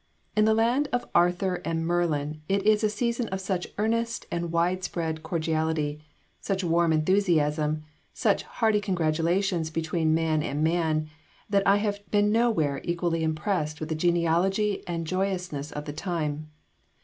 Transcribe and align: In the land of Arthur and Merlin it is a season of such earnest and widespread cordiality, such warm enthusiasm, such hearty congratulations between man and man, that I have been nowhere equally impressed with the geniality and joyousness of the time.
In 0.35 0.45
the 0.45 0.55
land 0.55 0.89
of 0.91 1.07
Arthur 1.13 1.61
and 1.63 1.85
Merlin 1.85 2.41
it 2.49 2.63
is 2.63 2.83
a 2.83 2.89
season 2.89 3.27
of 3.27 3.39
such 3.39 3.67
earnest 3.77 4.25
and 4.31 4.51
widespread 4.51 5.21
cordiality, 5.21 6.01
such 6.39 6.63
warm 6.63 6.91
enthusiasm, 6.91 7.83
such 8.11 8.41
hearty 8.41 8.81
congratulations 8.81 9.69
between 9.69 10.15
man 10.15 10.41
and 10.41 10.63
man, 10.63 11.07
that 11.51 11.67
I 11.67 11.75
have 11.75 11.99
been 12.09 12.31
nowhere 12.31 12.81
equally 12.83 13.21
impressed 13.23 13.79
with 13.79 13.89
the 13.89 13.95
geniality 13.95 14.81
and 14.87 15.05
joyousness 15.05 15.71
of 15.71 15.85
the 15.85 15.93
time. 15.93 16.49